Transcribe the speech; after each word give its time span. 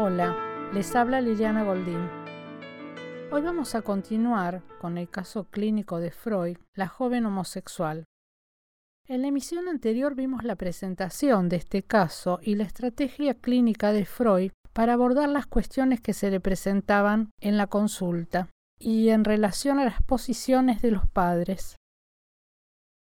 Hola, 0.00 0.70
les 0.72 0.94
habla 0.94 1.20
Liliana 1.20 1.64
Goldín. 1.64 2.08
Hoy 3.32 3.42
vamos 3.42 3.74
a 3.74 3.82
continuar 3.82 4.62
con 4.80 4.96
el 4.96 5.10
caso 5.10 5.48
clínico 5.50 5.98
de 5.98 6.12
Freud, 6.12 6.56
la 6.76 6.86
joven 6.86 7.26
homosexual. 7.26 8.04
En 9.08 9.22
la 9.22 9.28
emisión 9.28 9.66
anterior 9.66 10.14
vimos 10.14 10.44
la 10.44 10.54
presentación 10.54 11.48
de 11.48 11.56
este 11.56 11.82
caso 11.82 12.38
y 12.42 12.54
la 12.54 12.62
estrategia 12.62 13.34
clínica 13.34 13.92
de 13.92 14.04
Freud 14.04 14.52
para 14.72 14.92
abordar 14.92 15.30
las 15.30 15.46
cuestiones 15.46 16.00
que 16.00 16.12
se 16.12 16.30
le 16.30 16.38
presentaban 16.38 17.32
en 17.40 17.56
la 17.56 17.66
consulta 17.66 18.50
y 18.78 19.08
en 19.08 19.24
relación 19.24 19.80
a 19.80 19.84
las 19.84 20.00
posiciones 20.04 20.80
de 20.80 20.92
los 20.92 21.08
padres. 21.08 21.74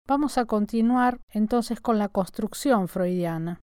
Vamos 0.07 0.39
a 0.39 0.45
continuar 0.45 1.19
entonces 1.29 1.81
con 1.81 1.99
la 1.99 2.09
construcción 2.09 2.87
freudiana. 2.87 3.59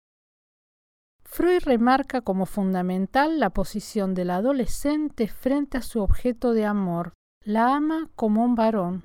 Freud 1.36 1.64
remarca 1.64 2.22
como 2.22 2.46
fundamental 2.46 3.40
la 3.40 3.50
posición 3.50 4.14
del 4.14 4.30
adolescente 4.30 5.28
frente 5.28 5.80
a 5.80 5.82
su 5.82 6.00
objeto 6.00 6.54
de 6.54 6.64
amor, 6.64 7.14
la 7.44 7.76
ama 7.76 8.08
como 8.14 8.44
un 8.44 8.54
varón. 8.54 9.04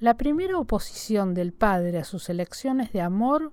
La 0.00 0.16
primera 0.16 0.58
oposición 0.58 1.32
del 1.32 1.52
padre 1.52 1.98
a 1.98 2.04
sus 2.04 2.28
elecciones 2.28 2.92
de 2.92 3.02
amor 3.02 3.52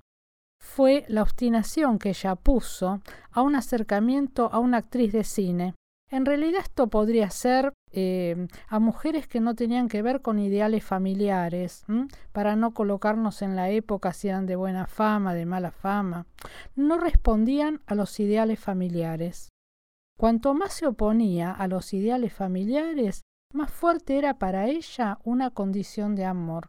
fue 0.60 1.06
la 1.10 1.22
obstinación 1.22 2.00
que 2.00 2.10
ella 2.10 2.36
puso 2.36 3.02
a 3.30 3.44
un 3.44 3.54
acercamiento 3.56 4.50
a 4.52 4.58
una 4.58 4.78
actriz 4.78 5.14
de 5.14 5.24
cine, 5.24 5.76
en 6.12 6.26
realidad 6.26 6.62
esto 6.62 6.88
podría 6.88 7.30
ser 7.30 7.74
eh, 7.94 8.48
a 8.68 8.80
mujeres 8.80 9.28
que 9.28 9.40
no 9.40 9.56
tenían 9.56 9.88
que 9.88 10.02
ver 10.02 10.22
con 10.22 10.40
ideales 10.40 10.84
familiares, 10.84 11.86
para 12.34 12.58
no 12.58 12.74
colocarnos 12.74 13.42
en 13.42 13.56
la 13.56 13.70
época 13.70 14.12
si 14.12 14.28
eran 14.28 14.46
de 14.46 14.58
buena 14.58 14.88
fama, 14.88 15.34
de 15.34 15.46
mala 15.46 15.72
fama. 15.72 16.28
No 16.76 16.98
respondían 16.98 17.82
a 17.86 17.96
los 17.96 18.20
ideales 18.20 18.60
familiares. 18.60 19.50
Cuanto 20.18 20.54
más 20.54 20.74
se 20.74 20.86
oponía 20.86 21.52
a 21.52 21.68
los 21.68 21.94
ideales 21.94 22.34
familiares, 22.34 23.22
más 23.54 23.72
fuerte 23.72 24.18
era 24.18 24.38
para 24.38 24.68
ella 24.68 25.18
una 25.24 25.50
condición 25.50 26.16
de 26.16 26.26
amor. 26.26 26.68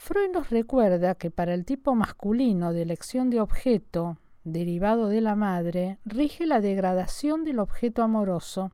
Freud 0.00 0.30
nos 0.32 0.50
recuerda 0.50 1.14
que 1.14 1.30
para 1.30 1.54
el 1.54 1.64
tipo 1.64 1.94
masculino 1.94 2.72
de 2.72 2.82
elección 2.82 3.30
de 3.30 3.40
objeto, 3.40 4.18
derivado 4.44 5.08
de 5.08 5.20
la 5.20 5.34
madre, 5.34 5.98
rige 6.04 6.46
la 6.46 6.60
degradación 6.60 7.44
del 7.44 7.58
objeto 7.58 8.02
amoroso. 8.02 8.70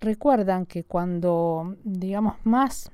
Recuerdan 0.00 0.66
que 0.66 0.84
cuando, 0.84 1.76
digamos, 1.84 2.34
más 2.44 2.90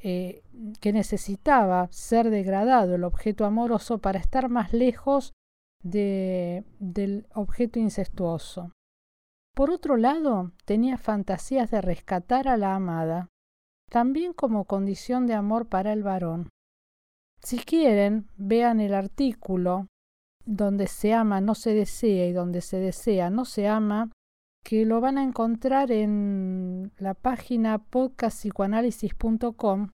eh, 0.00 0.42
que 0.80 0.92
necesitaba 0.92 1.88
ser 1.90 2.30
degradado 2.30 2.94
el 2.94 3.04
objeto 3.04 3.44
amoroso 3.44 3.98
para 3.98 4.20
estar 4.20 4.48
más 4.48 4.72
lejos 4.72 5.32
de, 5.82 6.64
del 6.78 7.26
objeto 7.34 7.78
incestuoso. 7.80 8.72
Por 9.54 9.70
otro 9.70 9.96
lado, 9.96 10.52
tenía 10.64 10.98
fantasías 10.98 11.70
de 11.70 11.80
rescatar 11.80 12.46
a 12.46 12.56
la 12.56 12.76
amada, 12.76 13.28
también 13.90 14.32
como 14.32 14.66
condición 14.66 15.26
de 15.26 15.34
amor 15.34 15.66
para 15.66 15.92
el 15.92 16.04
varón. 16.04 16.48
Si 17.42 17.58
quieren, 17.58 18.28
vean 18.36 18.80
el 18.80 18.94
artículo 18.94 19.88
donde 20.48 20.86
se 20.86 21.12
ama 21.12 21.42
no 21.42 21.54
se 21.54 21.74
desea 21.74 22.26
y 22.26 22.32
donde 22.32 22.62
se 22.62 22.78
desea 22.78 23.28
no 23.28 23.44
se 23.44 23.68
ama, 23.68 24.10
que 24.64 24.86
lo 24.86 25.02
van 25.02 25.18
a 25.18 25.22
encontrar 25.22 25.92
en 25.92 26.90
la 26.98 27.12
página 27.14 27.78
podcastpsicoanálisis.com. 27.78 29.90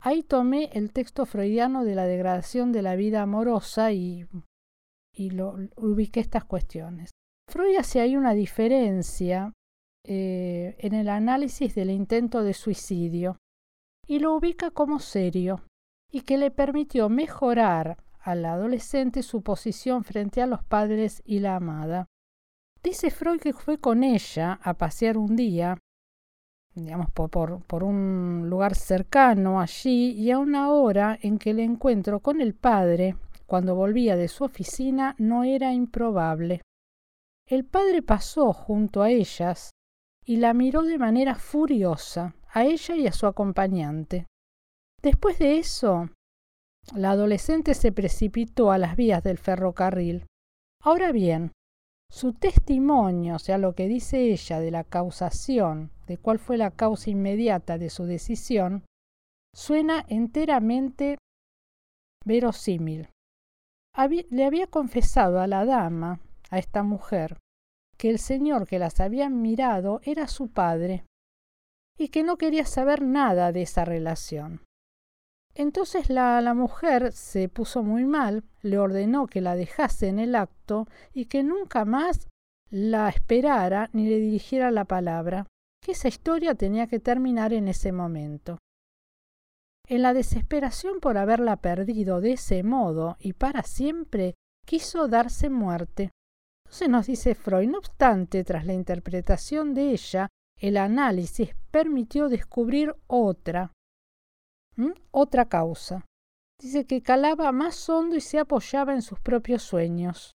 Ahí 0.00 0.22
tomé 0.22 0.70
el 0.74 0.92
texto 0.92 1.26
freudiano 1.26 1.84
de 1.84 1.94
la 1.94 2.04
degradación 2.04 2.70
de 2.70 2.82
la 2.82 2.96
vida 2.96 3.22
amorosa 3.22 3.92
y, 3.92 4.26
y 5.12 5.30
lo, 5.30 5.56
ubiqué 5.76 6.20
estas 6.20 6.44
cuestiones. 6.44 7.10
Freud 7.50 7.76
hace 7.78 8.00
ahí 8.00 8.14
una 8.14 8.34
diferencia 8.34 9.54
eh, 10.06 10.76
en 10.78 10.92
el 10.94 11.08
análisis 11.08 11.74
del 11.74 11.90
intento 11.90 12.42
de 12.42 12.52
suicidio 12.52 13.38
y 14.06 14.18
lo 14.18 14.34
ubica 14.34 14.70
como 14.70 14.98
serio 14.98 15.62
y 16.12 16.20
que 16.20 16.36
le 16.36 16.50
permitió 16.50 17.08
mejorar 17.08 17.96
al 18.20 18.44
adolescente 18.44 19.22
su 19.22 19.42
posición 19.42 20.04
frente 20.04 20.42
a 20.42 20.46
los 20.46 20.62
padres 20.64 21.22
y 21.24 21.40
la 21.40 21.56
amada. 21.56 22.06
Dice 22.82 23.10
Freud 23.10 23.40
que 23.40 23.52
fue 23.52 23.78
con 23.78 24.04
ella 24.04 24.58
a 24.62 24.74
pasear 24.74 25.18
un 25.18 25.36
día, 25.36 25.78
digamos, 26.74 27.10
por, 27.10 27.62
por, 27.64 27.82
un 27.82 28.46
lugar 28.48 28.74
cercano 28.74 29.60
allí, 29.60 30.12
y 30.12 30.30
a 30.30 30.38
una 30.38 30.70
hora 30.70 31.18
en 31.20 31.38
que 31.38 31.50
el 31.50 31.60
encuentro 31.60 32.20
con 32.20 32.40
el 32.40 32.54
padre, 32.54 33.16
cuando 33.46 33.74
volvía 33.74 34.16
de 34.16 34.28
su 34.28 34.44
oficina, 34.44 35.14
no 35.18 35.44
era 35.44 35.72
improbable. 35.72 36.62
El 37.46 37.64
padre 37.64 38.02
pasó 38.02 38.52
junto 38.52 39.02
a 39.02 39.10
ellas 39.10 39.70
y 40.24 40.36
la 40.36 40.52
miró 40.52 40.82
de 40.82 40.98
manera 40.98 41.34
furiosa, 41.34 42.34
a 42.52 42.64
ella 42.64 42.94
y 42.94 43.06
a 43.06 43.12
su 43.12 43.26
acompañante. 43.26 44.26
Después 45.02 45.38
de 45.38 45.58
eso, 45.58 46.10
la 46.94 47.10
adolescente 47.10 47.74
se 47.74 47.92
precipitó 47.92 48.70
a 48.70 48.78
las 48.78 48.96
vías 48.96 49.22
del 49.22 49.38
ferrocarril. 49.38 50.26
Ahora 50.82 51.12
bien, 51.12 51.52
su 52.10 52.32
testimonio, 52.32 53.36
o 53.36 53.38
sea, 53.38 53.58
lo 53.58 53.74
que 53.74 53.86
dice 53.86 54.32
ella 54.32 54.60
de 54.60 54.70
la 54.70 54.84
causación, 54.84 55.90
de 56.06 56.16
cuál 56.16 56.38
fue 56.38 56.56
la 56.56 56.70
causa 56.70 57.10
inmediata 57.10 57.76
de 57.76 57.90
su 57.90 58.04
decisión, 58.04 58.84
suena 59.54 60.04
enteramente 60.08 61.18
verosímil. 62.24 63.10
le 64.30 64.44
había 64.44 64.66
confesado 64.66 65.40
a 65.40 65.46
la 65.46 65.64
dama, 65.64 66.20
a 66.50 66.58
esta 66.58 66.82
mujer, 66.82 67.38
que 67.98 68.08
el 68.08 68.18
señor 68.18 68.66
que 68.66 68.78
las 68.78 69.00
había 69.00 69.28
mirado 69.28 70.00
era 70.04 70.28
su 70.28 70.48
padre 70.48 71.04
y 71.98 72.08
que 72.08 72.22
no 72.22 72.38
quería 72.38 72.64
saber 72.64 73.02
nada 73.02 73.50
de 73.52 73.62
esa 73.62 73.84
relación. 73.84 74.62
Entonces 75.58 76.08
la, 76.08 76.54
mujer 76.54 77.10
se 77.10 77.48
puso 77.48 77.82
muy 77.82 78.04
mal, 78.04 78.44
le 78.62 78.78
ordenó 78.78 79.26
que 79.26 79.40
la 79.40 79.56
dejase 79.56 80.06
en 80.06 80.20
el 80.20 80.36
acto 80.36 80.86
y 81.12 81.24
que 81.24 81.42
nunca 81.42 81.84
más 81.84 82.28
la 82.70 83.08
esperara 83.08 83.90
ni 83.92 84.08
le 84.08 84.20
dirigiera 84.20 84.70
la 84.70 84.84
palabra, 84.84 85.48
que 85.84 85.92
esa 85.92 86.06
historia 86.06 86.54
tenía 86.54 86.86
que 86.86 87.00
terminar 87.00 87.52
en 87.52 87.66
ese 87.66 87.90
momento. 87.90 88.58
En 89.88 90.02
la 90.02 90.14
desesperación 90.14 91.00
por 91.00 91.18
haberla 91.18 91.56
perdido 91.56 92.20
de 92.20 92.34
ese 92.34 92.62
modo 92.62 93.16
y 93.18 93.32
para 93.32 93.64
siempre, 93.64 94.36
quiso 94.64 95.08
darse 95.08 95.50
muerte. 95.50 96.12
Entonces 96.66 96.88
nos 96.88 97.06
dice 97.08 97.34
Freud, 97.34 97.68
no 97.68 97.78
obstante, 97.78 98.44
tras 98.44 98.64
la 98.64 98.74
interpretación 98.74 99.74
de 99.74 99.90
ella, 99.90 100.28
el 100.56 100.76
análisis 100.76 101.56
permitió 101.72 102.28
descubrir 102.28 102.94
otra, 103.08 103.72
Otra 105.10 105.48
causa. 105.48 106.06
Dice 106.60 106.86
que 106.86 107.02
calaba 107.02 107.52
más 107.52 107.88
hondo 107.88 108.16
y 108.16 108.20
se 108.20 108.38
apoyaba 108.38 108.92
en 108.92 109.02
sus 109.02 109.20
propios 109.20 109.62
sueños. 109.62 110.32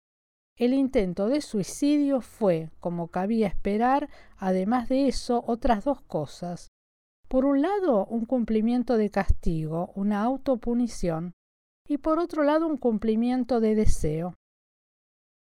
El 0.57 0.75
intento 0.75 1.29
de 1.29 1.41
suicidio 1.41 2.21
fue, 2.21 2.71
como 2.79 3.09
cabía 3.09 3.49
esperar, 3.49 4.09
además 4.37 4.89
de 4.89 5.09
eso, 5.09 5.43
otras 5.47 5.85
dos 5.85 6.03
cosas. 6.03 6.69
Por 7.29 7.45
un 7.45 7.63
lado, 7.63 8.05
un 8.07 8.27
cumplimiento 8.27 8.97
de 8.97 9.11
castigo, 9.11 9.93
una 9.95 10.23
autopunición, 10.23 11.33
y 11.89 11.99
por 11.99 12.19
otro 12.19 12.45
lado, 12.45 12.67
un 12.67 12.77
cumplimiento 12.77 13.61
de 13.61 13.75
deseo. 13.75 14.35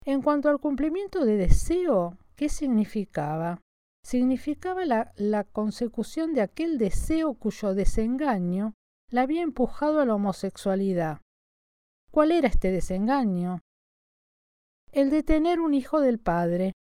En 0.04 0.22
cuanto 0.22 0.48
al 0.48 0.60
cumplimiento 0.60 1.24
de 1.24 1.36
deseo, 1.36 2.16
¿qué 2.36 2.48
significaba? 2.48 3.60
Significaba 4.02 4.84
la 4.84 5.44
consecución 5.44 6.32
de 6.32 6.40
aquel 6.40 6.78
deseo 6.78 7.34
cuyo 7.34 7.74
desengaño 7.74 8.74
la 9.10 9.22
había 9.22 9.42
empujado 9.42 10.00
a 10.00 10.06
la 10.06 10.14
homosexualidad. 10.14 11.20
¿Cuál 12.10 12.32
era 12.32 12.48
este 12.48 12.70
desengaño? 12.70 13.60
El 14.92 15.10
de 15.10 15.22
tener 15.22 15.60
un 15.60 15.74
hijo 15.74 16.00
del 16.00 16.18
padre, 16.18 16.72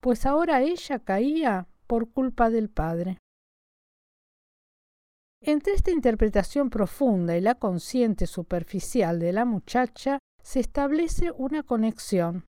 pues 0.00 0.26
ahora 0.26 0.60
ella 0.62 0.98
caía 0.98 1.68
por 1.86 2.10
culpa 2.10 2.50
del 2.50 2.68
padre. 2.68 3.18
Entre 5.40 5.72
esta 5.72 5.90
interpretación 5.90 6.70
profunda 6.70 7.36
y 7.36 7.40
la 7.40 7.54
consciente 7.56 8.26
superficial 8.26 9.18
de 9.18 9.32
la 9.32 9.44
muchacha 9.44 10.18
se 10.42 10.60
establece 10.60 11.30
una 11.32 11.62
conexión 11.62 12.44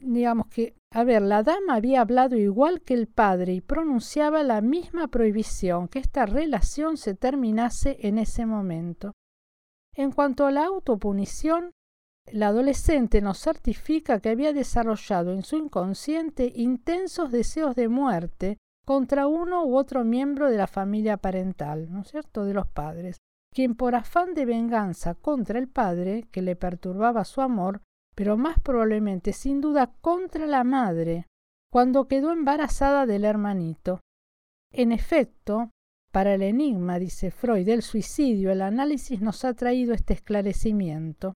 digamos 0.00 0.46
que, 0.48 0.74
a 0.92 1.04
ver, 1.04 1.22
la 1.22 1.42
dama 1.42 1.76
había 1.76 2.00
hablado 2.00 2.36
igual 2.36 2.82
que 2.82 2.94
el 2.94 3.06
padre 3.06 3.52
y 3.52 3.60
pronunciaba 3.60 4.42
la 4.42 4.60
misma 4.60 5.06
prohibición, 5.06 5.86
que 5.86 6.00
esta 6.00 6.26
relación 6.26 6.96
se 6.96 7.14
terminase 7.14 7.96
en 8.00 8.18
ese 8.18 8.44
momento. 8.44 9.12
En 9.94 10.10
cuanto 10.10 10.46
a 10.46 10.50
la 10.50 10.64
autopunición, 10.64 11.72
la 12.32 12.48
adolescente 12.48 13.20
nos 13.20 13.38
certifica 13.38 14.20
que 14.20 14.30
había 14.30 14.52
desarrollado 14.52 15.32
en 15.32 15.42
su 15.42 15.56
inconsciente 15.56 16.52
intensos 16.54 17.30
deseos 17.30 17.76
de 17.76 17.88
muerte 17.88 18.58
contra 18.84 19.28
uno 19.28 19.64
u 19.64 19.76
otro 19.76 20.04
miembro 20.04 20.50
de 20.50 20.56
la 20.56 20.66
familia 20.66 21.16
parental, 21.16 21.90
¿no 21.92 22.00
es 22.00 22.08
cierto?, 22.08 22.44
de 22.44 22.54
los 22.54 22.66
padres, 22.66 23.18
quien 23.54 23.76
por 23.76 23.94
afán 23.94 24.34
de 24.34 24.44
venganza 24.44 25.14
contra 25.14 25.58
el 25.58 25.68
padre, 25.68 26.28
que 26.32 26.42
le 26.42 26.56
perturbaba 26.56 27.24
su 27.24 27.40
amor, 27.40 27.82
pero 28.14 28.36
más 28.36 28.58
probablemente, 28.60 29.32
sin 29.32 29.60
duda, 29.60 29.92
contra 30.00 30.46
la 30.46 30.64
madre, 30.64 31.26
cuando 31.72 32.08
quedó 32.08 32.32
embarazada 32.32 33.06
del 33.06 33.24
hermanito. 33.24 34.00
En 34.72 34.92
efecto, 34.92 35.70
para 36.12 36.34
el 36.34 36.42
enigma, 36.42 36.98
dice 36.98 37.30
Freud, 37.30 37.66
del 37.66 37.82
suicidio, 37.82 38.50
el 38.50 38.62
análisis 38.62 39.20
nos 39.20 39.44
ha 39.44 39.54
traído 39.54 39.94
este 39.94 40.14
esclarecimiento. 40.14 41.34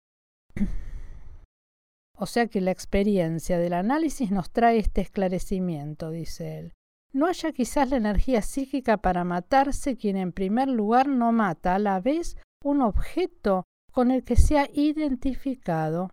o 2.17 2.27
sea 2.27 2.47
que 2.47 2.61
la 2.61 2.71
experiencia 2.71 3.59
del 3.59 3.73
análisis 3.73 4.31
nos 4.31 4.51
trae 4.51 4.79
este 4.79 5.01
esclarecimiento, 5.01 6.11
dice 6.11 6.59
él. 6.59 6.73
No 7.13 7.27
haya 7.27 7.51
quizás 7.53 7.91
la 7.91 7.97
energía 7.97 8.43
psíquica 8.43 8.99
para 8.99 9.25
matarse 9.25 9.97
quien 9.97 10.17
en 10.17 10.33
primer 10.33 10.69
lugar 10.69 11.09
no 11.09 11.33
mata 11.33 11.75
a 11.75 11.81
la 11.81 11.99
vez 11.99 12.37
un 12.63 12.83
objeto 12.83 13.65
con 13.91 14.13
el 14.13 14.23
que 14.23 14.37
se 14.37 14.59
ha 14.59 14.69
identificado, 14.73 16.11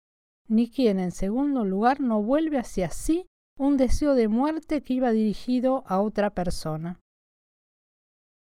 ni 0.47 0.69
quien 0.69 0.99
en 0.99 1.11
segundo 1.11 1.65
lugar 1.65 1.99
no 1.99 2.21
vuelve 2.21 2.57
hacia 2.57 2.89
sí 2.89 3.27
un 3.57 3.77
deseo 3.77 4.13
de 4.13 4.27
muerte 4.27 4.81
que 4.81 4.93
iba 4.93 5.11
dirigido 5.11 5.83
a 5.87 5.99
otra 5.99 6.29
persona. 6.31 6.99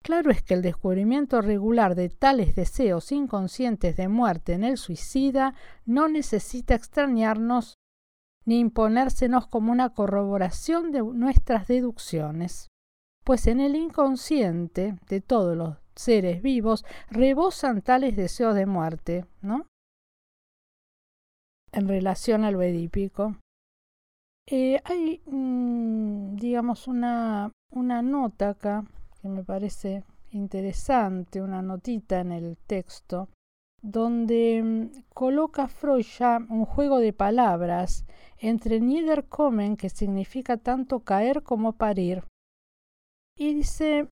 Claro 0.02 0.30
es 0.30 0.42
que 0.42 0.54
el 0.54 0.62
descubrimiento 0.62 1.42
regular 1.42 1.94
de 1.94 2.08
tales 2.08 2.54
deseos 2.54 3.12
inconscientes 3.12 3.96
de 3.96 4.08
muerte 4.08 4.54
en 4.54 4.64
el 4.64 4.78
suicida 4.78 5.54
no 5.84 6.08
necesita 6.08 6.74
extrañarnos 6.74 7.74
ni 8.46 8.60
imponérsenos 8.60 9.46
como 9.46 9.72
una 9.72 9.90
corroboración 9.90 10.90
de 10.90 11.02
nuestras 11.02 11.68
deducciones, 11.68 12.68
pues 13.24 13.46
en 13.46 13.60
el 13.60 13.76
inconsciente 13.76 14.96
de 15.08 15.20
todos 15.20 15.56
los 15.56 15.76
seres 15.94 16.40
vivos 16.40 16.84
rebosan 17.10 17.82
tales 17.82 18.16
deseos 18.16 18.54
de 18.54 18.64
muerte, 18.64 19.26
¿no? 19.42 19.66
En 21.72 21.88
relación 21.88 22.44
al 22.44 22.56
vedípico. 22.56 23.36
Eh, 24.46 24.80
hay, 24.84 25.22
mm, 25.26 26.36
digamos, 26.36 26.88
una, 26.88 27.52
una 27.70 28.02
nota 28.02 28.50
acá 28.50 28.84
que 29.22 29.28
me 29.28 29.44
parece 29.44 30.04
interesante, 30.32 31.42
una 31.42 31.62
notita 31.62 32.20
en 32.20 32.32
el 32.32 32.56
texto, 32.56 33.28
donde 33.82 34.62
mm, 34.62 35.02
coloca 35.14 35.68
Freud 35.68 36.04
ya 36.18 36.38
un 36.48 36.64
juego 36.64 36.98
de 36.98 37.12
palabras 37.12 38.04
entre 38.38 38.80
Niederkommen, 38.80 39.76
que 39.76 39.90
significa 39.90 40.56
tanto 40.56 41.00
caer 41.00 41.42
como 41.42 41.74
parir, 41.74 42.24
y 43.36 43.54
dice 43.54 44.08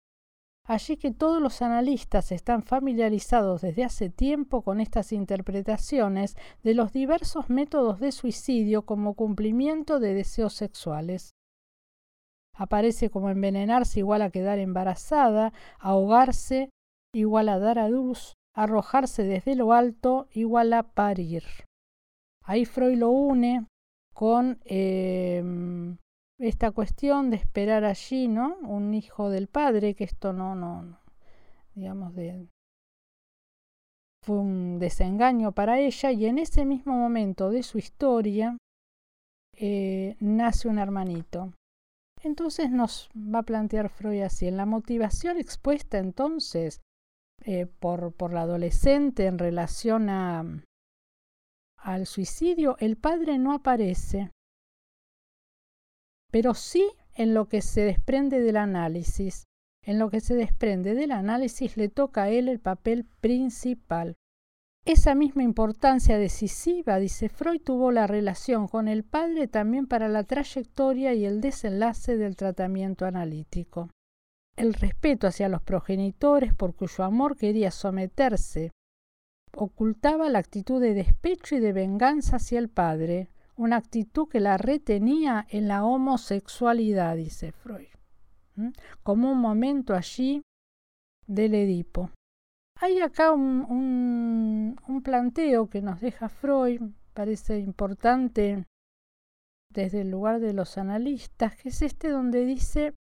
allí 0.68 0.98
que 0.98 1.10
todos 1.10 1.40
los 1.40 1.62
analistas 1.62 2.30
están 2.30 2.62
familiarizados 2.62 3.62
desde 3.62 3.84
hace 3.84 4.10
tiempo 4.10 4.60
con 4.60 4.80
estas 4.80 5.12
interpretaciones 5.12 6.36
de 6.62 6.74
los 6.74 6.92
diversos 6.92 7.48
métodos 7.48 8.00
de 8.00 8.12
suicidio 8.12 8.82
como 8.82 9.14
cumplimiento 9.14 9.98
de 9.98 10.12
deseos 10.12 10.52
sexuales. 10.52 11.32
Aparece 12.54 13.08
como 13.08 13.30
envenenarse 13.30 14.00
igual 14.00 14.20
a 14.20 14.30
quedar 14.30 14.58
embarazada, 14.58 15.54
ahogarse 15.78 16.68
igual 17.14 17.48
a 17.48 17.58
dar 17.58 17.78
a 17.78 17.88
luz, 17.88 18.34
arrojarse 18.54 19.22
desde 19.22 19.54
lo 19.54 19.72
alto 19.72 20.28
igual 20.32 20.74
a 20.74 20.82
parir. 20.82 21.44
Ahí 22.44 22.66
Freud 22.66 22.98
lo 22.98 23.08
une 23.08 23.66
con 24.12 24.60
em, 24.66 25.96
esta 26.38 26.70
cuestión 26.70 27.30
de 27.30 27.36
esperar 27.36 27.84
allí, 27.84 28.28
¿no? 28.28 28.56
Un 28.60 28.94
hijo 28.94 29.30
del 29.30 29.48
padre, 29.48 29.94
que 29.94 30.04
esto 30.04 30.32
no, 30.32 30.54
no, 30.54 30.98
digamos, 31.74 32.14
de, 32.14 32.48
fue 34.24 34.36
un 34.36 34.78
desengaño 34.78 35.52
para 35.52 35.78
ella 35.78 36.12
y 36.12 36.26
en 36.26 36.38
ese 36.38 36.64
mismo 36.64 36.94
momento 36.94 37.50
de 37.50 37.62
su 37.62 37.78
historia 37.78 38.58
eh, 39.56 40.16
nace 40.20 40.68
un 40.68 40.78
hermanito. 40.78 41.52
Entonces 42.22 42.70
nos 42.70 43.10
va 43.16 43.40
a 43.40 43.44
plantear 43.44 43.88
Freud 43.88 44.22
así, 44.22 44.46
en 44.46 44.56
la 44.56 44.66
motivación 44.66 45.38
expuesta 45.38 45.98
entonces 45.98 46.80
eh, 47.44 47.66
por, 47.66 48.12
por 48.12 48.32
la 48.32 48.42
adolescente 48.42 49.26
en 49.26 49.38
relación 49.38 50.10
a, 50.10 50.44
al 51.76 52.06
suicidio, 52.06 52.76
el 52.80 52.96
padre 52.96 53.38
no 53.38 53.52
aparece, 53.52 54.30
pero 56.30 56.54
sí 56.54 56.88
en 57.14 57.34
lo 57.34 57.48
que 57.48 57.62
se 57.62 57.82
desprende 57.82 58.40
del 58.40 58.56
análisis. 58.56 59.44
En 59.82 59.98
lo 59.98 60.10
que 60.10 60.20
se 60.20 60.34
desprende 60.34 60.94
del 60.94 61.12
análisis 61.12 61.76
le 61.76 61.88
toca 61.88 62.24
a 62.24 62.28
él 62.30 62.48
el 62.48 62.60
papel 62.60 63.06
principal. 63.20 64.16
Esa 64.84 65.14
misma 65.14 65.42
importancia 65.42 66.18
decisiva, 66.18 66.98
dice 66.98 67.28
Freud, 67.28 67.60
tuvo 67.62 67.90
la 67.90 68.06
relación 68.06 68.68
con 68.68 68.88
el 68.88 69.04
padre 69.04 69.48
también 69.48 69.86
para 69.86 70.08
la 70.08 70.24
trayectoria 70.24 71.14
y 71.14 71.24
el 71.24 71.40
desenlace 71.40 72.16
del 72.16 72.36
tratamiento 72.36 73.06
analítico. 73.06 73.90
El 74.56 74.74
respeto 74.74 75.26
hacia 75.26 75.48
los 75.48 75.62
progenitores 75.62 76.54
por 76.54 76.74
cuyo 76.74 77.04
amor 77.04 77.36
quería 77.36 77.70
someterse 77.70 78.72
ocultaba 79.58 80.28
la 80.28 80.38
actitud 80.38 80.80
de 80.80 80.94
despecho 80.94 81.56
y 81.56 81.60
de 81.60 81.72
venganza 81.72 82.36
hacia 82.36 82.58
el 82.58 82.68
padre, 82.68 83.30
una 83.58 83.76
actitud 83.76 84.28
que 84.28 84.40
la 84.40 84.56
retenía 84.56 85.46
en 85.50 85.68
la 85.68 85.84
homosexualidad, 85.84 87.16
dice 87.16 87.52
Freud, 87.52 87.88
como 89.02 89.32
un 89.32 89.38
momento 89.38 89.94
allí 89.94 90.42
del 91.26 91.54
Edipo. 91.54 92.10
Hay 92.80 93.00
acá 93.00 93.32
un, 93.32 94.76
un, 94.86 95.02
planteo 95.02 95.68
que 95.68 95.82
nos 95.82 96.00
deja 96.00 96.28
Freud, 96.28 96.80
parece 97.12 97.58
importante 97.58 98.64
desde 99.74 100.02
el 100.02 100.10
lugar 100.10 100.38
de 100.38 100.52
los 100.52 100.78
analistas, 100.78 101.56
que 101.56 101.70
es 101.70 101.82
este 101.82 102.08
donde 102.08 102.44
dice 102.44 102.94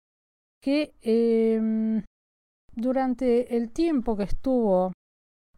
que 0.62 0.94
em, 1.02 2.02
durante 2.74 3.56
el 3.56 3.70
tiempo 3.72 4.16
que 4.16 4.24
estuvo, 4.24 4.92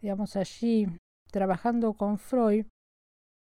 digamos, 0.01 0.35
allí 0.35 0.89
trabajando 1.31 1.95
con 1.95 2.19
Freud, 2.19 2.67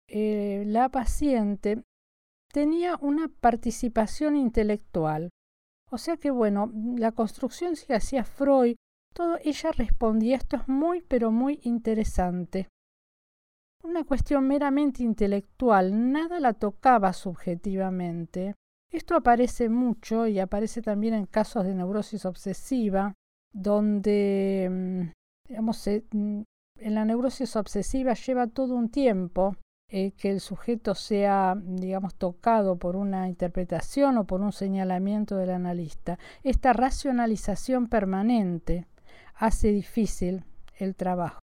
eh, 0.08 0.64
la 0.66 0.90
paciente 0.90 1.84
tenía 2.52 2.98
una 3.02 3.28
participación 3.28 4.36
intelectual. 4.36 5.30
O 5.90 5.98
sea 5.98 6.18
que, 6.18 6.32
bueno, 6.32 6.72
la 6.98 7.12
construcción 7.12 7.76
que 7.76 7.94
hacía 7.94 8.24
Freud 8.24 8.76
todo 9.18 9.40
ella 9.44 9.72
respondía 9.72 10.36
esto 10.36 10.58
es 10.58 10.68
muy 10.68 11.02
pero 11.02 11.32
muy 11.32 11.60
interesante. 11.64 12.68
Una 13.84 14.04
cuestión 14.04 14.48
meramente 14.48 15.02
intelectual, 15.02 16.12
nada 16.12 16.40
la 16.40 16.54
tocaba 16.54 17.14
subjetivamente. 17.14 18.54
Esto 18.92 19.16
aparece 19.16 19.70
mucho 19.70 20.28
y 20.28 20.40
aparece 20.40 20.84
también 20.84 21.16
en 21.16 21.26
casos 21.26 21.66
de 21.66 21.74
neurosis 21.74 22.26
obsesiva, 22.26 23.16
donde, 23.52 24.70
mm, 24.70 25.48
digamos, 25.48 25.88
mm, 26.12 26.42
en 26.80 26.94
la 26.94 27.06
neurosis 27.06 27.56
obsesiva 27.56 28.14
lleva 28.14 28.46
todo 28.46 28.76
un 28.76 28.90
tiempo 28.90 29.56
eh, 29.90 30.12
que 30.12 30.30
el 30.30 30.42
sujeto 30.42 30.96
sea, 30.96 31.56
digamos, 31.58 32.16
tocado 32.16 32.76
por 32.76 32.98
una 32.98 33.30
interpretación 33.30 34.18
o 34.18 34.26
por 34.26 34.42
un 34.42 34.52
señalamiento 34.52 35.38
del 35.38 35.52
analista. 35.52 36.20
Esta 36.44 36.74
racionalización 36.74 37.88
permanente 37.88 38.86
hace 39.36 39.70
difícil 39.70 40.44
el 40.78 40.96
trabajo. 40.96 41.40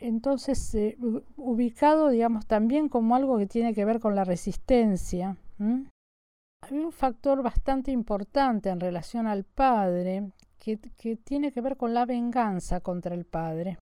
Entonces, 0.00 0.74
eh, 0.74 0.96
ubicado, 1.36 2.08
digamos, 2.08 2.46
también 2.46 2.88
como 2.88 3.14
algo 3.14 3.38
que 3.38 3.46
tiene 3.46 3.74
que 3.74 3.84
ver 3.84 4.00
con 4.00 4.16
la 4.16 4.24
resistencia. 4.24 5.36
Hay 5.60 6.78
un 6.78 6.90
factor 6.90 7.42
bastante 7.42 7.92
importante 7.92 8.70
en 8.70 8.80
relación 8.80 9.28
al 9.28 9.44
padre 9.44 10.32
que, 10.58 10.78
que, 10.96 11.16
tiene 11.16 11.52
que 11.52 11.60
ver 11.60 11.76
con 11.76 11.94
la 11.94 12.06
venganza 12.06 12.80
contra 12.80 13.14
el 13.14 13.24
padre. 13.24 13.78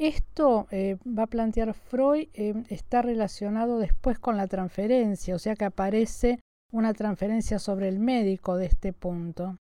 Esto 0.00 0.66
eh, 0.70 0.96
va 1.06 1.24
a 1.24 1.26
plantear 1.26 1.74
Freud, 1.74 2.28
eh, 2.32 2.54
está 2.70 3.02
relacionado 3.02 3.78
después 3.78 4.18
con 4.18 4.38
la 4.38 4.46
transferencia, 4.46 5.34
o 5.34 5.38
sea 5.38 5.56
que 5.56 5.66
aparece 5.66 6.40
una 6.72 6.94
transferencia 6.94 7.58
sobre 7.58 7.88
el 7.88 7.98
médico 7.98 8.56
de 8.56 8.64
este 8.64 8.94
punto. 8.94 9.58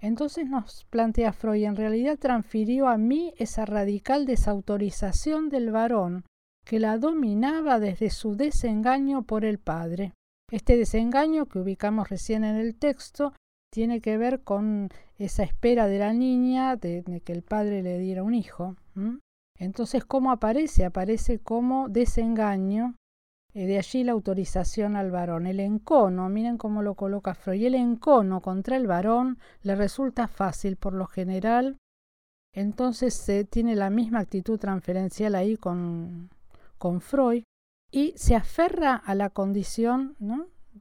Entonces 0.00 0.48
nos 0.48 0.84
plantea 0.90 1.32
Freud, 1.32 1.64
en 1.64 1.74
realidad 1.74 2.20
transfirió 2.20 2.86
a 2.86 2.98
mí 2.98 3.34
esa 3.36 3.64
radical 3.66 4.26
desautorización 4.26 5.48
del 5.48 5.72
varón 5.72 6.24
que 6.64 6.78
la 6.78 6.96
dominaba 6.96 7.80
desde 7.80 8.10
su 8.10 8.36
desengaño 8.36 9.24
por 9.24 9.44
el 9.44 9.58
padre. 9.58 10.12
Este 10.52 10.76
desengaño 10.76 11.46
que 11.46 11.58
ubicamos 11.58 12.10
recién 12.10 12.44
en 12.44 12.54
el 12.54 12.76
texto 12.76 13.32
tiene 13.72 14.00
que 14.00 14.18
ver 14.18 14.42
con 14.42 14.90
esa 15.18 15.42
espera 15.42 15.88
de 15.88 15.98
la 15.98 16.12
niña 16.12 16.76
de, 16.76 17.22
que 17.24 17.32
el 17.32 17.42
padre 17.42 17.82
le 17.82 17.98
diera 17.98 18.22
un 18.22 18.34
hijo. 18.34 18.76
Entonces, 19.58 20.04
¿cómo 20.04 20.32
aparece? 20.32 20.84
Aparece 20.84 21.38
como 21.38 21.88
desengaño 21.88 22.96
eh, 23.54 23.66
de 23.66 23.78
allí 23.78 24.02
la 24.02 24.12
autorización 24.12 24.96
al 24.96 25.10
varón. 25.10 25.46
El 25.46 25.60
encono, 25.60 26.28
miren 26.28 26.58
cómo 26.58 26.82
lo 26.82 26.94
coloca 26.94 27.34
Freud, 27.34 27.64
el 27.66 27.74
encono 27.74 28.40
contra 28.40 28.76
el 28.76 28.86
varón 28.86 29.38
le 29.62 29.74
resulta 29.76 30.26
fácil 30.26 30.76
por 30.76 30.94
lo 30.94 31.06
general. 31.06 31.78
Entonces 32.54 33.14
se 33.14 33.44
tiene 33.44 33.76
la 33.76 33.90
misma 33.90 34.20
actitud 34.20 34.58
transferencial 34.58 35.34
ahí 35.34 35.56
con, 35.56 36.30
con 36.78 37.00
Freud. 37.00 37.44
y 37.90 38.14
se 38.16 38.34
aferra 38.34 38.94
a 38.94 39.14
la 39.14 39.30
condición 39.30 40.16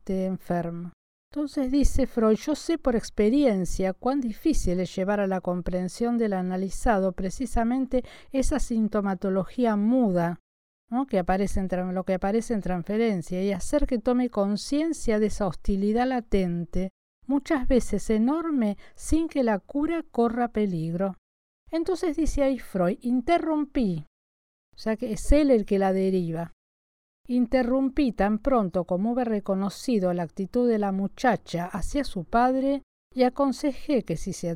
de 0.05 0.25
enfermo. 0.25 0.91
Entonces 1.33 1.71
dice 1.71 2.07
Freud, 2.07 2.35
yo 2.35 2.55
sé 2.55 2.77
por 2.77 2.95
experiencia 2.95 3.93
cuán 3.93 4.19
difícil 4.19 4.81
es 4.81 4.93
llevar 4.93 5.21
a 5.21 5.27
la 5.27 5.39
comprensión 5.39 6.17
del 6.17 6.33
analizado 6.33 7.13
precisamente 7.13 8.03
esa 8.33 8.59
sintomatología 8.59 9.77
muda 9.77 10.41
que 11.07 11.19
aparece 11.19 11.61
en, 11.61 11.95
lo 11.95 12.03
que 12.03 12.15
aparece 12.15 12.53
en 12.53 12.61
transferencia 12.61 13.41
y 13.41 13.53
hacer 13.53 13.87
que 13.87 13.97
tome 13.97 14.29
conciencia 14.29 15.19
de 15.19 15.27
esa 15.27 15.47
hostilidad 15.47 16.05
latente, 16.05 16.91
muchas 17.27 17.67
veces 17.67 18.09
enorme, 18.09 18.77
sin 18.93 19.29
que 19.29 19.43
la 19.43 19.59
cura 19.59 20.03
corra 20.03 20.49
peligro. 20.49 21.15
Entonces 21.71 22.17
dice 22.17 22.43
ahí 22.43 22.59
Freud, 22.59 22.97
interrumpí, 23.01 24.05
o 24.75 24.77
sea 24.77 24.97
que 24.97 25.13
es 25.13 25.31
él 25.31 25.49
el 25.49 25.65
que 25.65 25.79
la 25.79 25.93
deriva. 25.93 26.51
Interrumpí 27.31 28.11
tan 28.11 28.39
pronto 28.39 28.83
como 28.83 29.13
hube 29.13 29.23
reconocido 29.23 30.11
la 30.11 30.23
actitud 30.23 30.67
de 30.67 30.77
la 30.77 30.91
muchacha 30.91 31.65
hacia 31.65 32.03
su 32.03 32.25
padre 32.25 32.81
y 33.15 33.23
aconsejé 33.23 34.03
que 34.03 34.17
si 34.17 34.33
se 34.33 34.49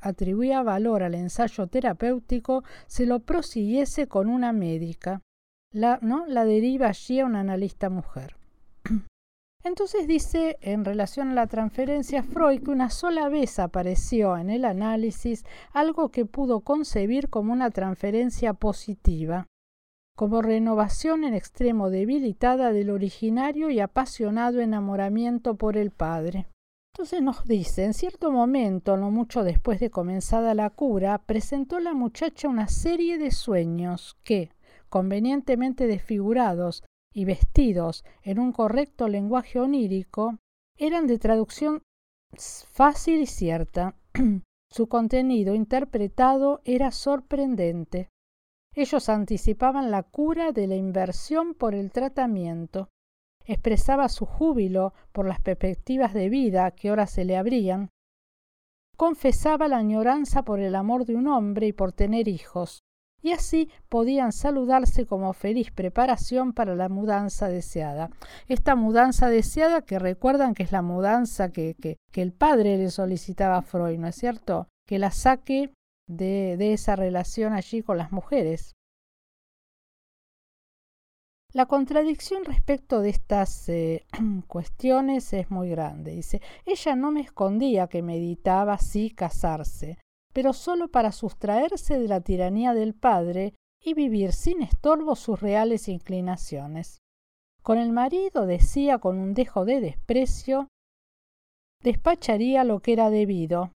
atribuía 0.00 0.62
valor 0.62 1.02
al 1.02 1.14
ensayo 1.14 1.66
terapéutico, 1.66 2.64
se 2.86 3.04
lo 3.04 3.20
prosiguiese 3.20 4.06
con 4.06 4.30
una 4.30 4.54
médica. 4.54 5.20
La, 5.74 5.98
¿no? 6.00 6.24
la 6.26 6.46
deriva 6.46 6.86
allí 6.86 7.20
a 7.20 7.26
una 7.26 7.40
analista 7.40 7.90
mujer. 7.90 8.36
Entonces 9.62 10.06
dice 10.06 10.56
en 10.62 10.86
relación 10.86 11.32
a 11.32 11.34
la 11.34 11.48
transferencia 11.48 12.22
Freud 12.22 12.62
que 12.62 12.70
una 12.70 12.88
sola 12.88 13.28
vez 13.28 13.58
apareció 13.58 14.38
en 14.38 14.48
el 14.48 14.64
análisis 14.64 15.44
algo 15.74 16.08
que 16.08 16.24
pudo 16.24 16.60
concebir 16.60 17.28
como 17.28 17.52
una 17.52 17.68
transferencia 17.68 18.54
positiva, 18.54 19.48
como 20.16 20.42
renovación 20.42 21.24
en 21.24 21.34
extremo 21.34 21.90
debilitada 21.90 22.72
del 22.72 22.90
originario 22.90 23.70
y 23.70 23.80
apasionado 23.80 24.60
enamoramiento 24.60 25.56
por 25.56 25.76
el 25.76 25.90
padre. 25.90 26.46
Entonces 26.94 27.22
nos 27.22 27.46
dice, 27.46 27.84
en 27.84 27.94
cierto 27.94 28.30
momento, 28.30 28.98
no 28.98 29.10
mucho 29.10 29.44
después 29.44 29.80
de 29.80 29.90
comenzada 29.90 30.54
la 30.54 30.68
cura, 30.68 31.16
presentó 31.24 31.80
la 31.80 31.94
muchacha 31.94 32.48
una 32.48 32.68
serie 32.68 33.16
de 33.16 33.30
sueños 33.30 34.18
que, 34.22 34.50
convenientemente 34.90 35.86
desfigurados 35.86 36.84
y 37.14 37.24
vestidos 37.24 38.04
en 38.22 38.38
un 38.38 38.52
correcto 38.52 39.08
lenguaje 39.08 39.58
onírico, 39.58 40.36
eran 40.76 41.06
de 41.06 41.18
traducción 41.18 41.82
fácil 42.36 43.22
y 43.22 43.26
cierta. 43.26 43.96
Su 44.70 44.88
contenido 44.88 45.54
interpretado 45.54 46.60
era 46.64 46.90
sorprendente. 46.90 48.08
Ellos 48.74 49.08
anticipaban 49.08 49.90
la 49.90 50.02
cura 50.02 50.52
de 50.52 50.66
la 50.66 50.76
inversión 50.76 51.54
por 51.54 51.74
el 51.74 51.90
tratamiento. 51.90 52.88
Expresaba 53.44 54.08
su 54.08 54.24
júbilo 54.24 54.94
por 55.12 55.26
las 55.26 55.40
perspectivas 55.40 56.14
de 56.14 56.28
vida 56.28 56.70
que 56.70 56.88
ahora 56.88 57.06
se 57.06 57.24
le 57.24 57.36
abrían. 57.36 57.90
Confesaba 58.96 59.68
la 59.68 59.78
añoranza 59.78 60.44
por 60.44 60.60
el 60.60 60.74
amor 60.74 61.04
de 61.04 61.16
un 61.16 61.26
hombre 61.26 61.66
y 61.66 61.72
por 61.72 61.92
tener 61.92 62.28
hijos, 62.28 62.82
y 63.22 63.32
así 63.32 63.70
podían 63.88 64.32
saludarse 64.32 65.06
como 65.06 65.32
feliz 65.32 65.70
preparación 65.70 66.52
para 66.52 66.74
la 66.74 66.88
mudanza 66.88 67.48
deseada. 67.48 68.10
Esta 68.48 68.74
mudanza 68.74 69.28
deseada 69.28 69.82
que 69.82 69.98
recuerdan 69.98 70.54
que 70.54 70.64
es 70.64 70.72
la 70.72 70.82
mudanza 70.82 71.50
que, 71.50 71.74
que, 71.80 72.22
el 72.22 72.32
padre 72.32 72.76
le 72.76 72.90
solicitaba 72.90 73.58
a 73.58 73.62
Freud, 73.62 73.98
¿no 73.98 74.08
es 74.08 74.16
cierto? 74.16 74.66
Que 74.86 74.98
la 74.98 75.12
saque 75.12 75.72
de, 76.06 76.72
esa 76.72 76.96
relación 76.96 77.52
allí 77.52 77.82
con 77.82 77.98
las 77.98 78.12
mujeres. 78.12 78.72
La 81.52 81.66
contradicción 81.66 82.44
respecto 82.44 83.00
de 83.00 83.10
estas 83.10 83.68
eh, 83.68 84.06
cuestiones 84.46 85.32
es 85.32 85.50
muy 85.50 85.68
grande. 85.68 86.12
Dice, 86.12 86.40
ella 86.64 86.96
no 86.96 87.10
me 87.12 87.20
escondía 87.20 87.88
que 87.88 88.02
meditaba 88.02 88.78
sí 88.78 89.10
casarse, 89.10 89.98
pero 90.32 90.52
solo 90.54 90.88
para 90.88 91.12
sustraerse 91.12 91.98
de 91.98 92.08
la 92.08 92.22
tiranía 92.22 92.72
del 92.72 92.94
padre 92.94 93.54
y 93.80 93.94
vivir 93.94 94.32
sin 94.32 94.62
estorbo 94.62 95.14
sus 95.14 95.40
reales 95.40 95.88
inclinaciones. 95.88 96.98
Con 97.62 97.78
el 97.78 97.92
marido 97.92 98.46
decía 98.46 98.98
con 98.98 99.18
un 99.18 99.34
dejo 99.34 99.64
de 99.64 99.80
desprecio, 99.80 100.68
despacharía 101.82 102.64
lo 102.64 102.80
que 102.80 102.92
era 102.92 103.10
debido, 103.10 103.72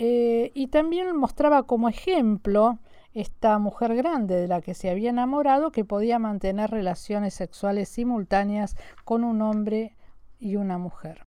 eh, 0.00 0.52
y 0.54 0.68
también 0.68 1.16
mostraba 1.16 1.64
como 1.64 1.88
ejemplo 1.88 2.78
esta 3.14 3.58
mujer 3.58 3.96
grande 3.96 4.36
de 4.36 4.46
la 4.46 4.60
que 4.60 4.72
se 4.74 4.90
había 4.90 5.10
enamorado 5.10 5.72
que 5.72 5.84
podía 5.84 6.20
mantener 6.20 6.70
relaciones 6.70 7.34
sexuales 7.34 7.88
simultáneas 7.88 8.76
con 9.04 9.24
un 9.24 9.42
hombre 9.42 9.96
y 10.38 10.54
una 10.54 10.78
mujer. 10.78 11.24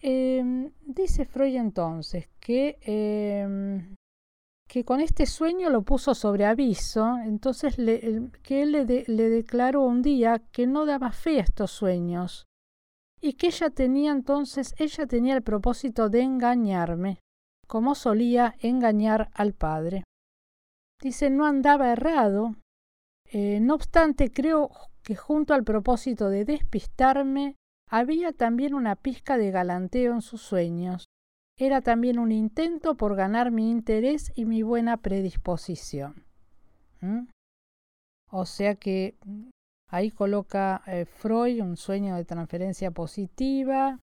Em, 0.00 0.70
dice 0.86 1.24
Freud 1.24 1.56
entonces 1.56 2.28
que, 2.38 2.78
em, 2.82 3.96
que 4.68 4.84
con 4.84 5.00
este 5.00 5.26
sueño 5.26 5.68
lo 5.68 5.82
puso 5.82 6.14
sobre 6.14 6.44
aviso, 6.44 7.18
entonces 7.24 7.74
que 8.44 8.62
él 8.62 8.70
le, 8.70 8.84
le 9.08 9.28
declaró 9.28 9.82
un 9.82 10.02
día 10.02 10.40
que 10.52 10.68
no 10.68 10.86
daba 10.86 11.10
fe 11.10 11.40
a 11.40 11.42
estos 11.42 11.72
sueños 11.72 12.46
y 13.20 13.32
que 13.32 13.48
ella 13.48 13.70
tenía 13.70 14.12
entonces, 14.12 14.76
ella 14.78 15.04
tenía 15.08 15.34
el 15.34 15.42
propósito 15.42 16.08
de 16.08 16.20
engañarme 16.22 17.18
como 17.68 17.94
solía 17.94 18.56
engañar 18.58 19.30
al 19.34 19.52
padre. 19.52 20.02
Dice, 21.00 21.30
no 21.30 21.46
andaba 21.46 21.92
errado. 21.92 22.56
Eh, 23.24 23.60
no 23.60 23.74
obstante, 23.74 24.32
creo 24.32 24.70
que 25.02 25.14
junto 25.14 25.54
al 25.54 25.62
propósito 25.62 26.28
de 26.30 26.44
despistarme, 26.44 27.54
había 27.88 28.32
también 28.32 28.74
una 28.74 28.96
pizca 28.96 29.38
de 29.38 29.50
galanteo 29.50 30.12
en 30.12 30.22
sus 30.22 30.42
sueños. 30.42 31.06
Era 31.56 31.80
también 31.80 32.18
un 32.18 32.32
intento 32.32 32.96
por 32.96 33.16
ganar 33.16 33.50
mi 33.50 33.70
interés 33.70 34.32
y 34.34 34.44
mi 34.44 34.62
buena 34.62 34.96
predisposición. 34.98 36.24
¿Mm? 37.00 37.28
O 38.30 38.44
sea 38.44 38.74
que 38.74 39.16
mm, 39.24 39.48
ahí 39.88 40.10
coloca 40.10 40.82
eh, 40.86 41.04
Freud 41.06 41.62
un 41.62 41.76
sueño 41.76 42.16
de 42.16 42.24
transferencia 42.24 42.90
positiva. 42.90 43.98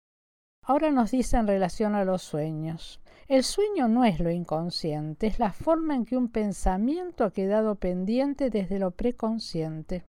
Ahora 0.65 0.91
nos 0.93 1.11
dice 1.11 1.37
en 1.37 1.47
relación 1.47 1.95
a 1.95 2.05
los 2.05 2.23
sueños. 2.23 3.02
El 3.29 3.45
sueño 3.45 3.89
no 3.89 4.05
es 4.05 4.21
lo 4.21 4.31
inconsciente, 4.31 5.27
es 5.27 5.39
la 5.39 5.53
forma 5.53 5.95
en 5.95 6.05
que 6.05 6.17
un 6.17 6.29
pensamiento 6.29 7.25
ha 7.25 7.33
quedado 7.33 7.77
pendiente 7.77 8.51
desde 8.51 8.79
lo 8.79 8.91
preconsciente. 8.91 10.05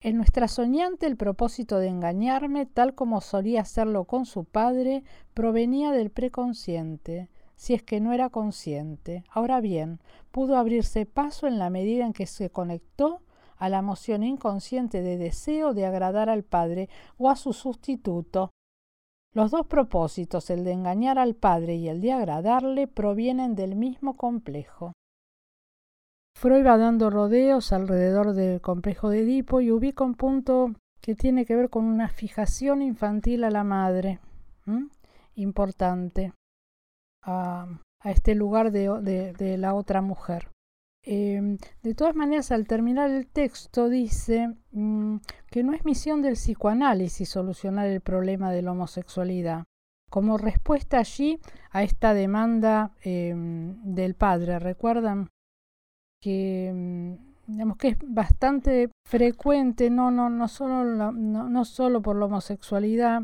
En 0.00 0.16
nuestra 0.16 0.46
soñante 0.46 1.06
el 1.06 1.16
propósito 1.16 1.78
de 1.78 1.88
engañarme, 1.88 2.66
tal 2.66 2.94
como 2.94 3.20
solía 3.20 3.62
hacerlo 3.62 4.04
con 4.04 4.26
su 4.26 4.44
padre, 4.44 5.02
provenía 5.34 5.90
del 5.90 6.10
preconsciente, 6.10 7.28
si 7.56 7.74
es 7.74 7.82
que 7.82 8.00
no 8.00 8.12
era 8.12 8.30
consciente. 8.30 9.24
Ahora 9.28 9.60
bien, 9.60 10.00
pudo 10.30 10.56
abrirse 10.56 11.04
paso 11.04 11.48
en 11.48 11.58
la 11.58 11.68
medida 11.68 12.06
en 12.06 12.12
que 12.12 12.26
se 12.26 12.50
conectó 12.50 13.22
a 13.56 13.68
la 13.68 13.78
emoción 13.78 14.22
inconsciente 14.22 15.02
de 15.02 15.18
deseo 15.18 15.74
de 15.74 15.84
agradar 15.84 16.30
al 16.30 16.44
padre 16.44 16.88
o 17.16 17.28
a 17.28 17.34
su 17.34 17.52
sustituto, 17.52 18.52
los 19.34 19.50
dos 19.50 19.66
propósitos, 19.66 20.50
el 20.50 20.64
de 20.64 20.72
engañar 20.72 21.18
al 21.18 21.34
padre 21.34 21.76
y 21.76 21.88
el 21.88 22.00
de 22.00 22.12
agradarle, 22.12 22.88
provienen 22.88 23.54
del 23.54 23.76
mismo 23.76 24.16
complejo. 24.16 24.92
Freud 26.36 26.64
va 26.64 26.78
dando 26.78 27.10
rodeos 27.10 27.72
alrededor 27.72 28.32
del 28.32 28.60
complejo 28.60 29.10
de 29.10 29.22
Edipo 29.22 29.60
y 29.60 29.72
ubica 29.72 30.04
un 30.04 30.14
punto 30.14 30.72
que 31.00 31.14
tiene 31.14 31.44
que 31.44 31.56
ver 31.56 31.68
con 31.68 31.84
una 31.84 32.08
fijación 32.08 32.80
infantil 32.82 33.44
a 33.44 33.50
la 33.50 33.64
madre, 33.64 34.20
importante, 35.34 36.32
a, 37.22 37.66
este 38.04 38.34
lugar 38.36 38.70
de 38.70 39.56
la 39.58 39.74
otra 39.74 40.00
mujer. 40.00 40.48
Em, 41.02 41.58
de 41.82 41.94
todas 41.94 42.14
maneras, 42.14 42.50
al 42.52 42.66
terminar 42.66 43.10
el 43.10 43.26
texto 43.28 43.88
dice 43.88 44.54
mm, 44.72 45.16
que 45.50 45.62
no 45.62 45.72
es 45.72 45.84
misión 45.84 46.22
del 46.22 46.34
psicoanálisis 46.34 47.28
solucionar 47.28 47.86
el 47.86 48.00
problema 48.00 48.50
de 48.50 48.62
la 48.62 48.72
homosexualidad. 48.72 49.64
Como 50.10 50.38
respuesta 50.38 50.98
allí 50.98 51.38
a 51.70 51.82
esta 51.82 52.14
demanda 52.14 52.92
em, 53.02 53.80
del 53.82 54.14
padre, 54.14 54.58
recuerdan 54.58 55.28
que, 56.20 56.72
mm, 56.74 57.52
digamos 57.52 57.76
que 57.76 57.88
es 57.88 57.96
bastante 58.02 58.90
frecuente, 59.06 59.90
no, 59.90 60.10
no, 60.10 60.28
no, 60.30 60.48
solo, 60.48 61.12
no, 61.12 61.64
solo 61.64 62.02
por 62.02 62.16
la 62.16 62.26
homosexualidad, 62.26 63.22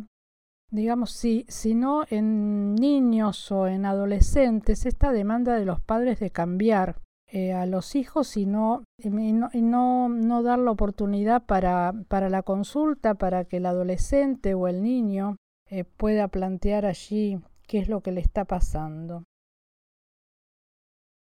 digamos, 0.71 1.13
si, 1.13 1.45
sino 1.49 2.05
en 2.09 2.75
niños 2.75 3.51
o 3.53 3.67
en 3.67 3.85
adolescentes, 3.87 4.87
esta 4.87 5.13
demanda 5.13 5.55
de 5.55 5.65
los 5.65 5.81
padres 5.81 6.21
de 6.21 6.31
cambiar 6.31 7.03
eh, 7.37 7.53
a 7.53 7.67
los 7.67 7.97
hijos 7.97 8.37
y 8.37 8.47
no, 8.47 8.85
y 8.97 9.11
no, 9.11 10.09
no, 10.09 10.43
dar 10.45 10.61
la 10.61 10.71
oportunidad 10.71 11.45
para, 11.45 11.93
para, 12.07 12.29
la 12.29 12.45
consulta, 12.45 13.15
para 13.15 13.45
que 13.45 13.57
el 13.57 13.67
adolescente 13.67 14.55
o 14.55 14.69
el 14.69 14.85
niño 14.85 15.35
eh, 15.69 15.83
pueda 15.83 16.29
plantear 16.29 16.87
allí 16.87 17.41
qué 17.67 17.79
es 17.79 17.89
lo 17.89 18.03
que 18.03 18.13
le 18.13 18.21
está 18.21 18.45
pasando. 18.45 19.25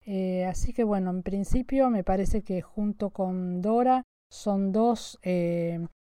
Eh, 0.07 0.45
así 0.45 0.73
que 0.73 0.83
bueno, 0.83 1.11
en 1.11 1.21
principio 1.21 1.91
me 1.91 2.03
parece 2.03 2.41
que 2.41 2.63
junto 2.63 3.11
con 3.11 3.61
Dora 3.61 4.01
son 4.31 4.71
dos 4.71 5.19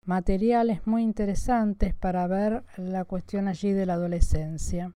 materiales 0.04 0.86
muy 0.86 1.04
interesantes 1.04 1.96
para 1.96 2.28
ver 2.28 2.64
la 2.76 3.06
cuestión 3.06 3.48
allí 3.48 3.72
de 3.72 3.86
la 3.86 3.94
adolescencia. 3.94 4.92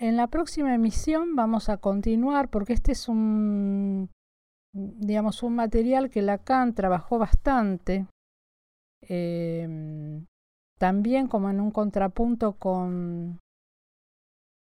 En 0.00 0.16
la 0.16 0.28
próxima 0.28 0.74
emisión 0.74 1.36
vamos 1.36 1.68
a 1.68 1.76
continuar 1.76 2.48
porque 2.48 2.72
este 2.72 2.92
es 2.92 3.06
un, 3.06 4.10
digamos, 4.72 5.42
un 5.42 5.54
material 5.54 6.08
que 6.08 6.22
Lacan 6.22 6.74
trabajó 6.74 7.18
bastante, 7.18 8.06
em, 9.02 10.24
también 10.78 11.28
como 11.28 11.50
en 11.50 11.60
un 11.60 11.70
contrapunto 11.70 12.54
con, 12.54 13.40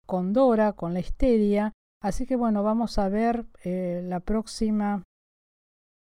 con 0.07 0.33
Dora, 0.33 0.73
con 0.73 0.95
la 0.95 1.01
histeria. 1.01 1.71
Así 2.01 2.25
que 2.25 2.35
bueno, 2.35 2.63
vamos 2.63 2.97
a 2.97 3.07
ver 3.07 3.45
eh, 3.63 4.01
la 4.03 4.19
próxima 4.19 5.03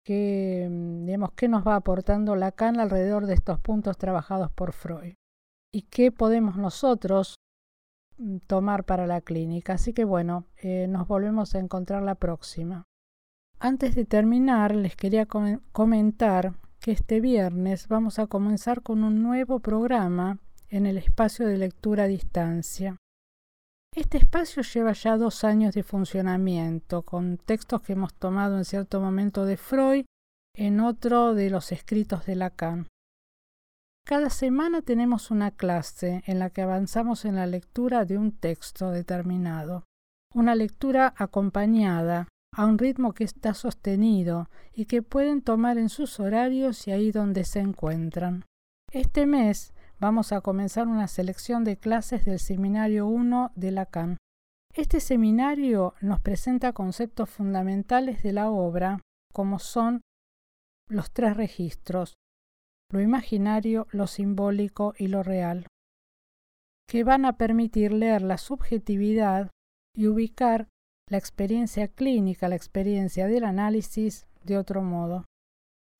qué, 0.05 0.69
digamos, 1.05 1.33
qué 1.33 1.49
nos 1.49 1.67
va 1.67 1.75
aportando 1.75 2.37
Lacan 2.37 2.79
alrededor 2.79 3.25
de 3.25 3.33
estos 3.33 3.59
puntos 3.59 3.97
trabajados 3.97 4.49
por 4.49 4.71
Freud 4.71 5.15
y 5.73 5.81
qué 5.83 6.13
podemos 6.13 6.55
nosotros 6.55 7.35
tomar 8.47 8.83
para 8.83 9.07
la 9.07 9.21
clínica. 9.21 9.73
Así 9.73 9.93
que 9.93 10.03
bueno, 10.03 10.45
eh, 10.57 10.87
nos 10.87 11.07
volvemos 11.07 11.55
a 11.55 11.59
encontrar 11.59 12.03
la 12.03 12.15
próxima. 12.15 12.85
Antes 13.59 13.95
de 13.95 14.05
terminar, 14.05 14.73
les 14.73 14.95
quería 14.95 15.25
comentar 15.25 16.53
que 16.79 16.91
este 16.91 17.19
viernes 17.19 17.87
vamos 17.87 18.19
a 18.19 18.27
comenzar 18.27 18.81
con 18.81 19.03
un 19.03 19.21
nuevo 19.21 19.59
programa 19.59 20.39
en 20.69 20.85
el 20.85 20.97
espacio 20.97 21.45
de 21.47 21.57
lectura 21.57 22.03
a 22.03 22.07
distancia. 22.07 22.95
Este 23.95 24.17
espacio 24.17 24.61
lleva 24.61 24.93
ya 24.93 25.17
dos 25.17 25.43
años 25.43 25.73
de 25.73 25.83
funcionamiento, 25.83 27.01
con 27.01 27.37
textos 27.37 27.81
que 27.81 27.93
hemos 27.93 28.13
tomado 28.13 28.57
en 28.57 28.65
cierto 28.65 29.01
momento 29.01 29.45
de 29.45 29.57
Freud, 29.57 30.05
en 30.55 30.79
otro 30.79 31.33
de 31.33 31.49
los 31.49 31.71
escritos 31.71 32.25
de 32.25 32.35
Lacan. 32.35 32.87
Cada 34.09 34.31
semana 34.31 34.81
tenemos 34.81 35.29
una 35.29 35.51
clase 35.51 36.23
en 36.25 36.39
la 36.39 36.49
que 36.49 36.63
avanzamos 36.63 37.25
en 37.25 37.35
la 37.35 37.45
lectura 37.45 38.05
de 38.05 38.17
un 38.17 38.31
texto 38.31 38.89
determinado, 38.89 39.83
una 40.33 40.55
lectura 40.55 41.13
acompañada, 41.15 42.27
a 42.51 42.65
un 42.65 42.79
ritmo 42.79 43.13
que 43.13 43.23
está 43.23 43.53
sostenido 43.53 44.49
y 44.73 44.85
que 44.85 45.03
pueden 45.03 45.43
tomar 45.43 45.77
en 45.77 45.89
sus 45.89 46.19
horarios 46.19 46.87
y 46.87 46.91
ahí 46.91 47.11
donde 47.11 47.43
se 47.43 47.59
encuentran. 47.59 48.45
Este 48.91 49.27
mes 49.27 49.75
vamos 49.99 50.31
a 50.31 50.41
comenzar 50.41 50.87
una 50.87 51.07
selección 51.07 51.63
de 51.63 51.77
clases 51.77 52.25
del 52.25 52.39
Seminario 52.39 53.05
1 53.05 53.51
de 53.55 53.69
Lacan. 53.69 54.17
Este 54.73 55.01
seminario 55.01 55.93
nos 56.01 56.19
presenta 56.19 56.73
conceptos 56.73 57.29
fundamentales 57.29 58.23
de 58.23 58.33
la 58.33 58.49
obra, 58.49 59.01
como 59.31 59.59
son 59.59 60.01
los 60.89 61.11
tres 61.11 61.37
registros, 61.37 62.15
lo 62.91 63.01
imaginario, 63.01 63.87
lo 63.91 64.07
simbólico 64.07 64.93
y 64.97 65.07
lo 65.07 65.23
real, 65.23 65.67
que 66.87 67.03
van 67.03 67.25
a 67.25 67.37
permitir 67.37 67.93
leer 67.93 68.21
la 68.21 68.37
subjetividad 68.37 69.51
y 69.95 70.07
ubicar 70.07 70.67
la 71.09 71.17
experiencia 71.17 71.87
clínica, 71.87 72.47
la 72.47 72.55
experiencia 72.55 73.27
del 73.27 73.43
análisis 73.43 74.27
de 74.43 74.57
otro 74.57 74.81
modo. 74.81 75.25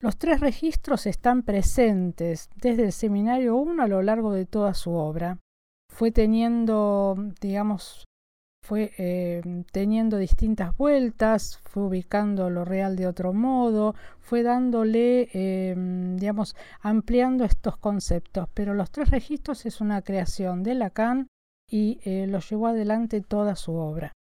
Los 0.02 0.16
tres 0.16 0.40
registros 0.40 1.06
están 1.06 1.42
presentes 1.42 2.48
desde 2.56 2.84
el 2.84 2.92
seminario 2.92 3.56
1 3.56 3.82
a 3.82 3.88
lo 3.88 4.02
largo 4.02 4.32
de 4.32 4.46
toda 4.46 4.72
su 4.72 4.92
obra. 4.92 5.38
Fue 5.92 6.10
teniendo, 6.10 7.16
digamos, 7.40 8.04
fue 8.62 8.92
eh, 8.98 9.42
teniendo 9.72 10.16
distintas 10.16 10.76
vueltas, 10.76 11.58
fue 11.64 11.84
ubicando 11.84 12.50
lo 12.50 12.64
real 12.64 12.96
de 12.96 13.06
otro 13.06 13.32
modo, 13.32 13.94
fue 14.20 14.42
dándole, 14.42 15.28
eh, 15.32 15.74
digamos, 16.16 16.56
ampliando 16.80 17.44
estos 17.44 17.76
conceptos. 17.76 18.48
Pero 18.54 18.74
los 18.74 18.90
tres 18.90 19.10
registros 19.10 19.66
es 19.66 19.80
una 19.80 20.02
creación 20.02 20.62
de 20.62 20.74
Lacan 20.74 21.28
y 21.68 22.00
eh, 22.04 22.26
lo 22.26 22.40
llevó 22.40 22.68
adelante 22.68 23.20
toda 23.20 23.56
su 23.56 23.74
obra. 23.74 24.12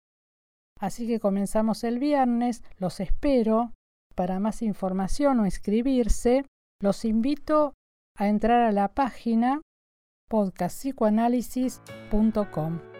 Así 0.80 1.08
que 1.08 1.18
comenzamos 1.18 1.82
el 1.84 1.98
viernes, 1.98 2.62
los 2.78 3.00
espero 3.00 3.72
para 4.14 4.38
más 4.38 4.62
información 4.62 5.40
o 5.40 5.44
inscribirse, 5.44 6.44
los 6.80 7.04
invito 7.04 7.74
a 8.16 8.28
entrar 8.28 8.62
a 8.62 8.70
la 8.72 8.88
página 8.88 9.60
podcastpsicoanálisis.com. 10.28 12.97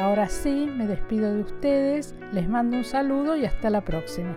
Ahora 0.00 0.30
sí, 0.30 0.66
me 0.74 0.86
despido 0.86 1.34
de 1.34 1.42
ustedes, 1.42 2.14
les 2.32 2.48
mando 2.48 2.78
un 2.78 2.84
saludo 2.84 3.36
y 3.36 3.44
hasta 3.44 3.68
la 3.68 3.82
próxima. 3.82 4.34